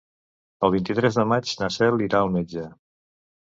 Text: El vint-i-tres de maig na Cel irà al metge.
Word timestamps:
El 0.67 0.73
vint-i-tres 0.75 1.19
de 1.19 1.27
maig 1.33 1.53
na 1.61 1.71
Cel 1.77 2.05
irà 2.09 2.25
al 2.25 2.35
metge. 2.39 2.67